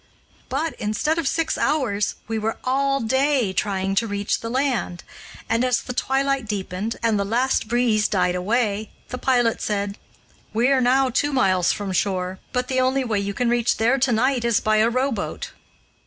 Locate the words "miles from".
11.31-11.91